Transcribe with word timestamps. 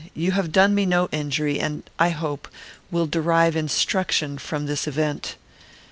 You 0.15 0.31
have 0.31 0.51
done 0.51 0.73
me 0.73 0.87
no 0.87 1.09
injury, 1.11 1.59
and, 1.59 1.83
I 1.99 2.09
hope, 2.09 2.47
will 2.89 3.05
derive 3.05 3.55
instruction 3.55 4.39
from 4.39 4.65
this 4.65 4.87
event. 4.87 5.35